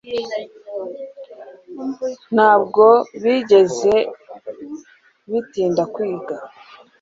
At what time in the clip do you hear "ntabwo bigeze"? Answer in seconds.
2.35-3.95